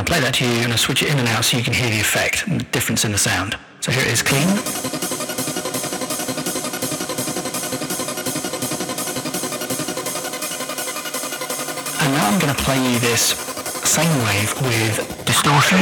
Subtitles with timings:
[0.00, 0.50] going to play that to you.
[0.52, 2.60] You're going to switch it in and out so you can hear the effect and
[2.60, 3.58] the difference in the sound.
[3.80, 4.48] So here it is clean.
[12.00, 13.36] And now I'm going to play you this
[13.84, 15.80] same wave with distortion.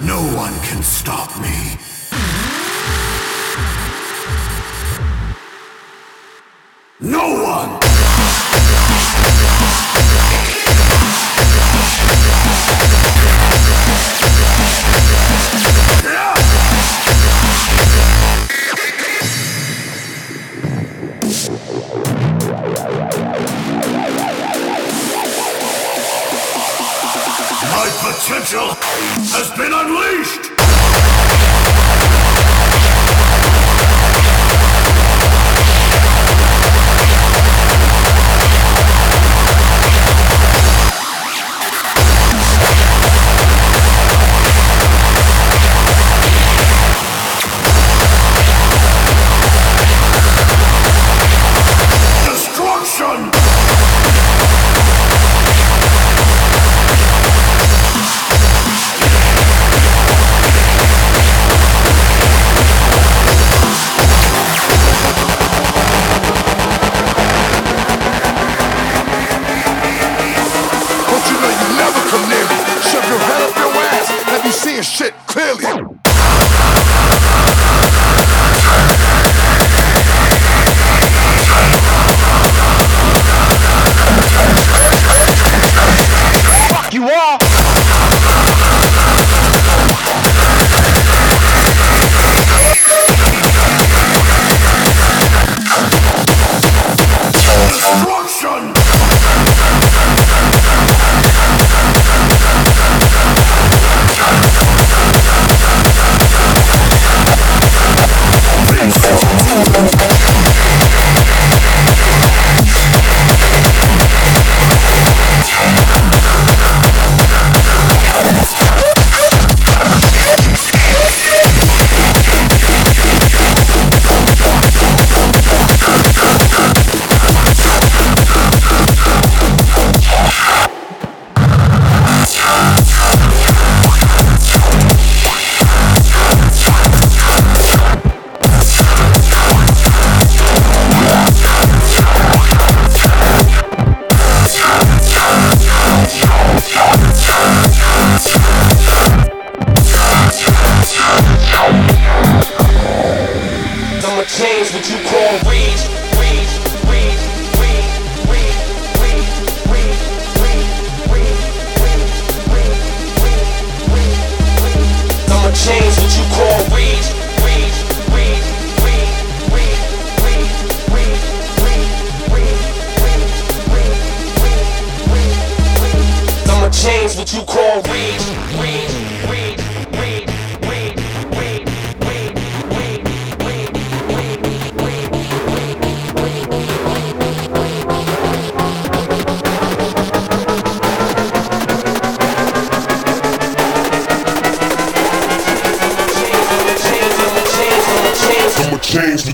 [0.00, 1.78] No one can stop me.
[7.00, 7.83] No one!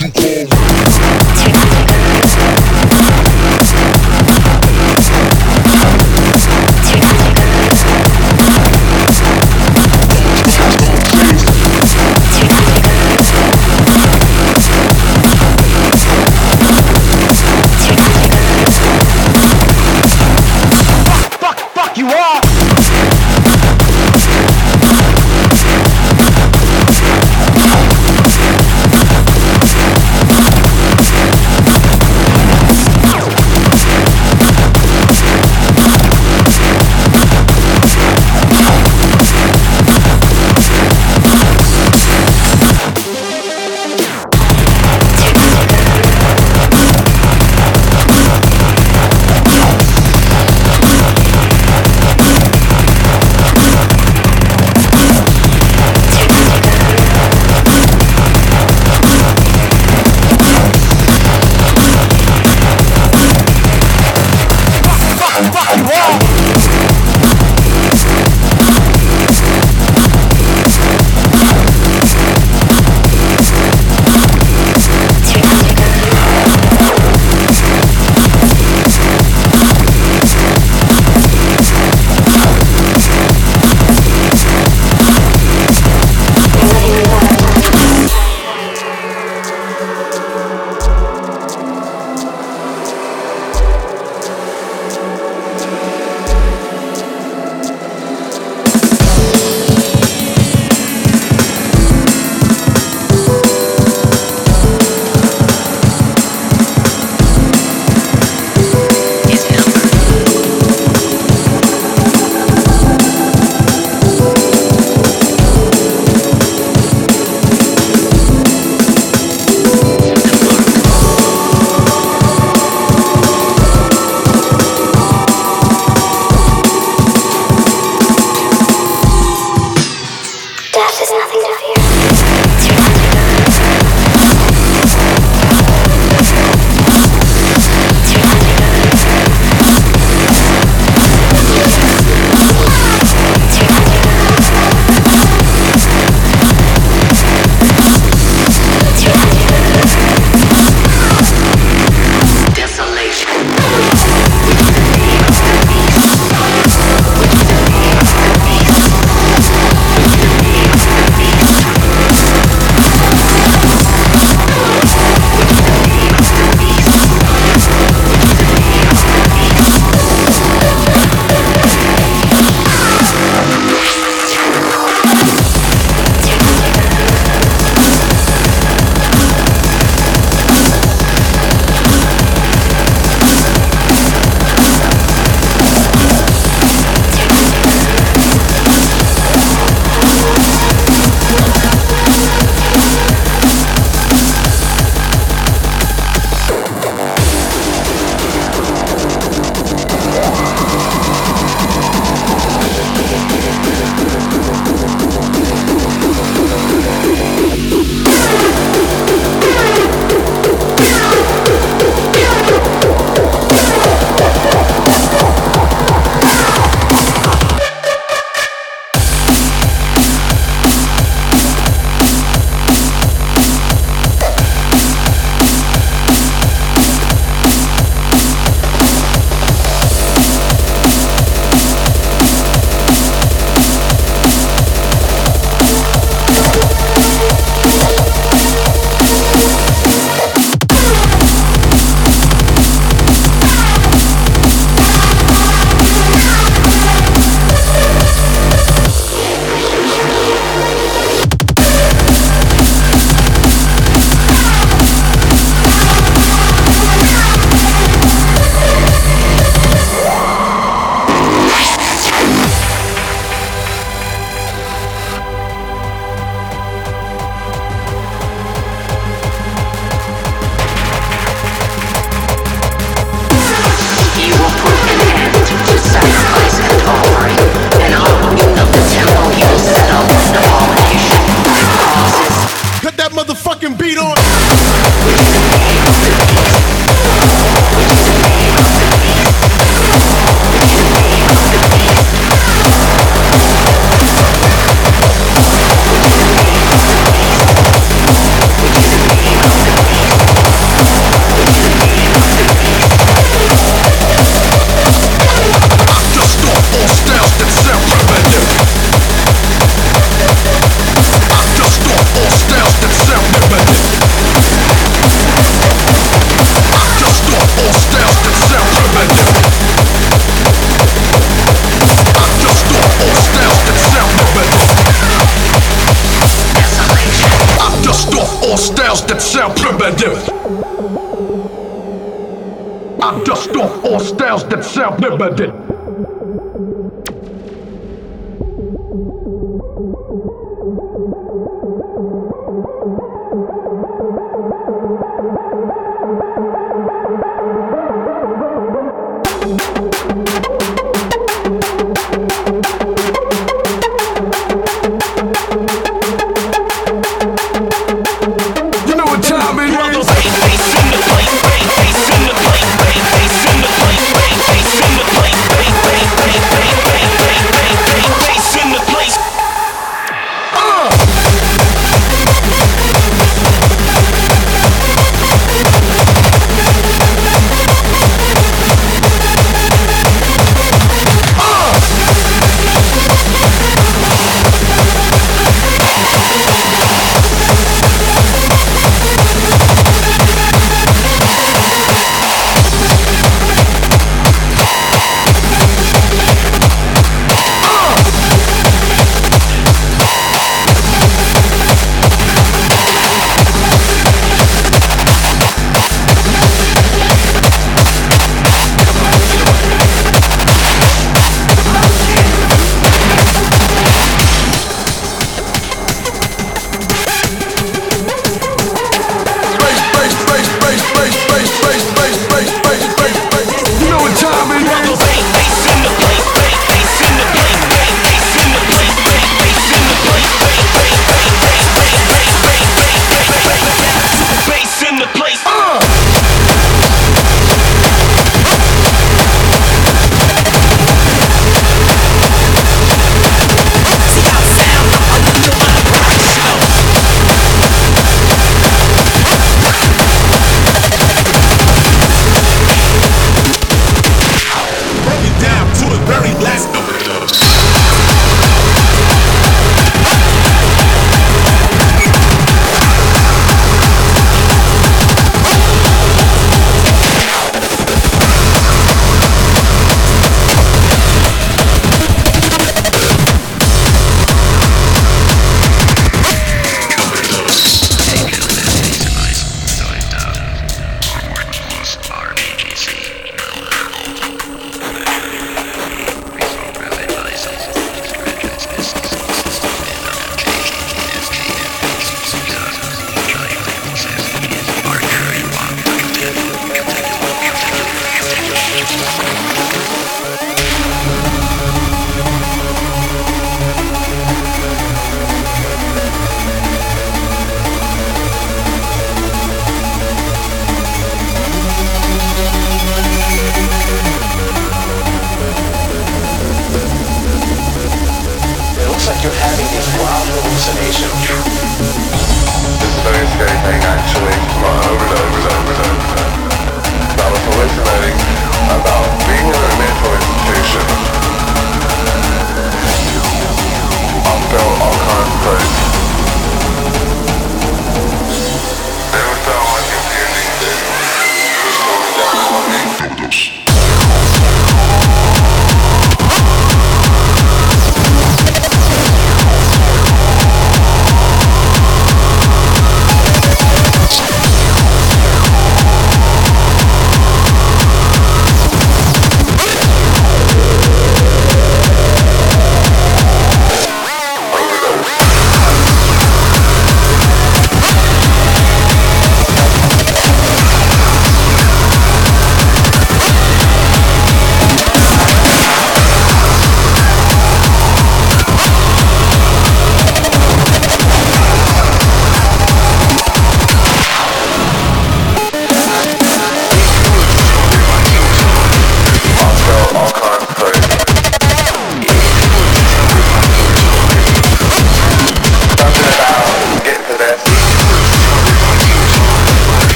[0.00, 0.61] you call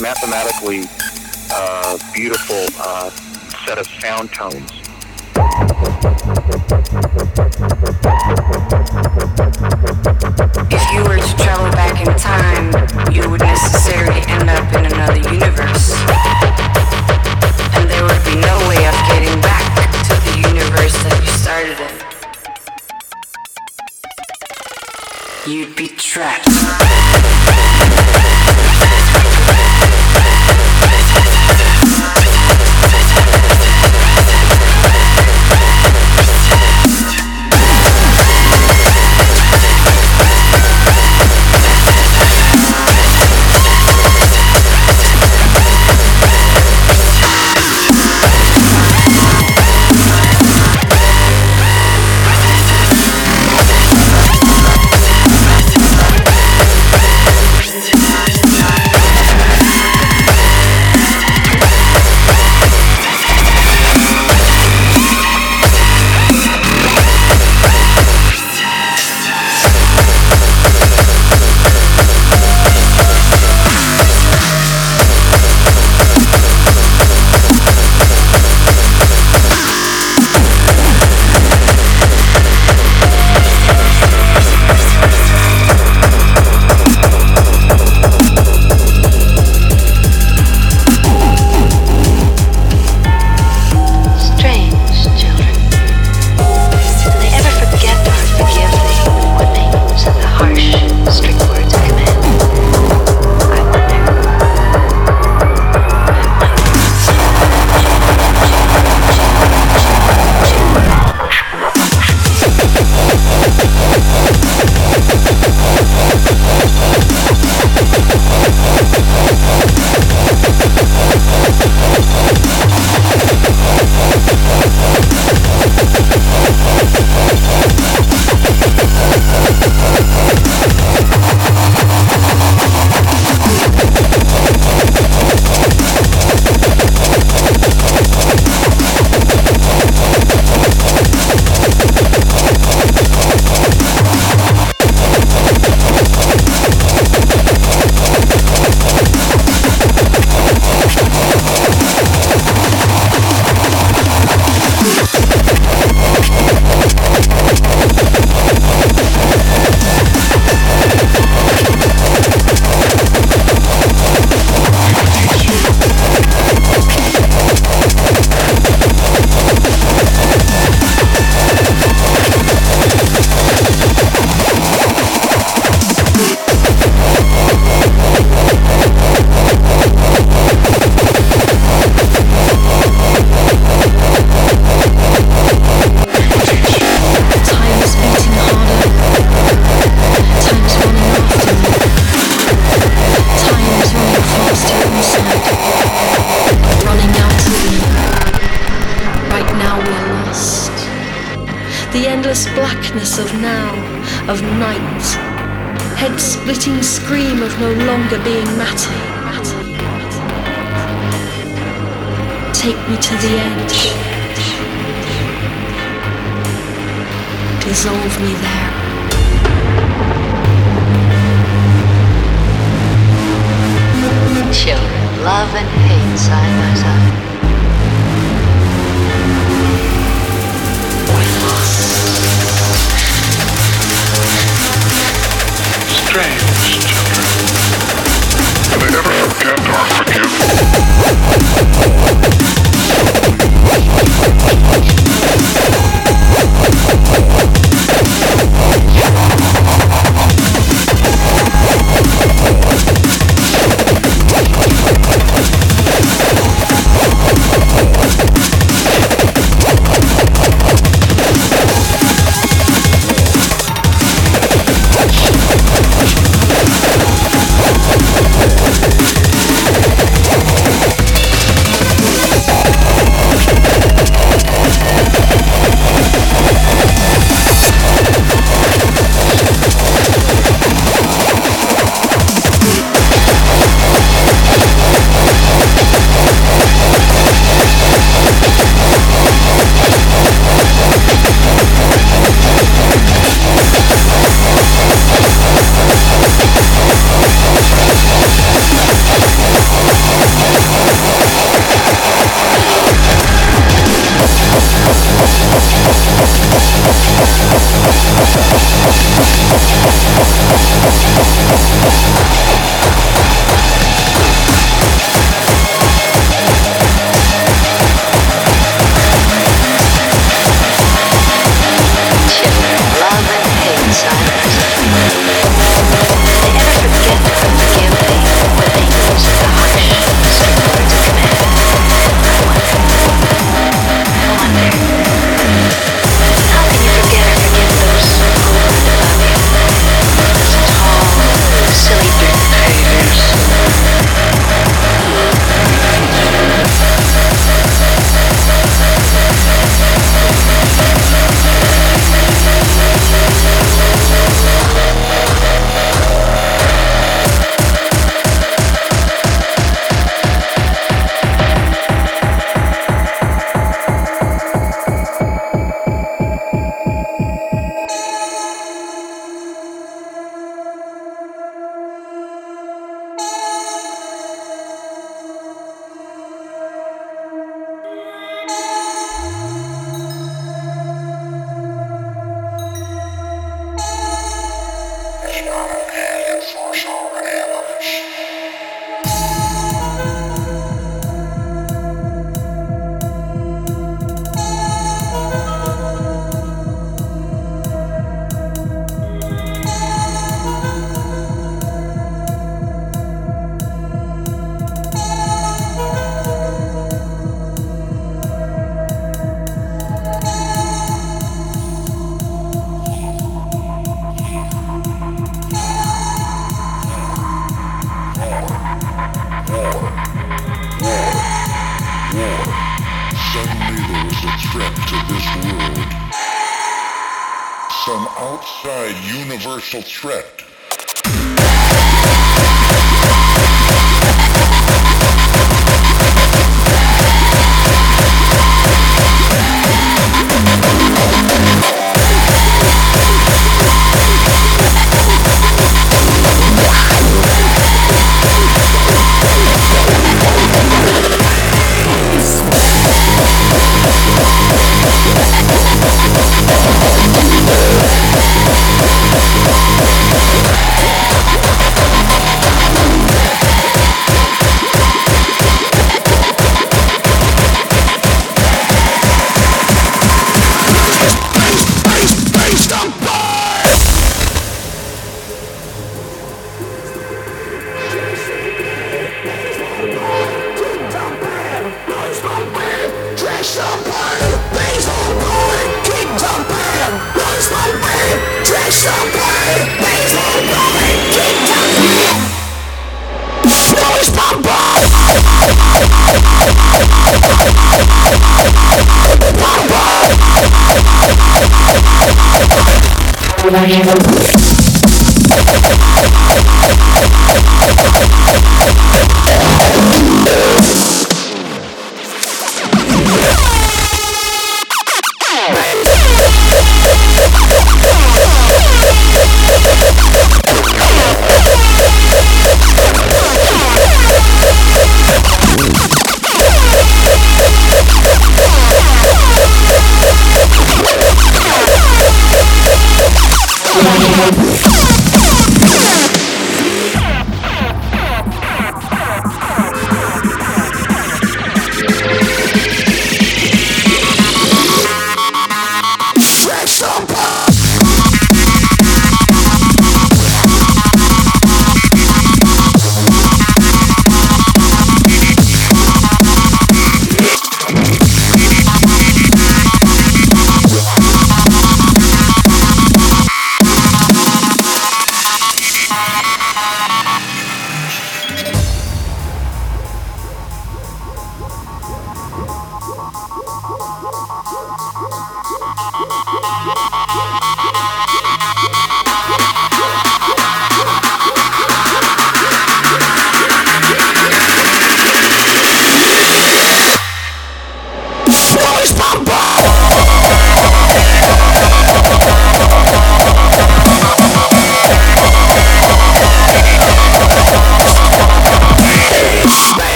[0.00, 0.84] mathematically
[1.52, 3.10] uh, beautiful uh,
[3.66, 4.70] set of sound tones.
[10.72, 12.72] If you were to travel back in time,
[13.12, 15.92] you would necessarily end up in another universe.
[17.76, 19.64] And there would be no way of getting back
[20.08, 21.78] to the universe that you started
[25.46, 25.52] in.
[25.52, 26.48] You'd be trapped.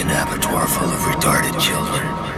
[0.00, 2.37] An abattoir full of retarded children.